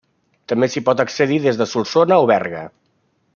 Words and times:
També 0.53 0.69
s'hi 0.75 0.81
pot 0.87 1.03
accedir 1.03 1.37
des 1.43 1.59
de 1.61 1.67
Solsona 1.73 2.19
i 2.25 2.27
Berga. 2.33 2.65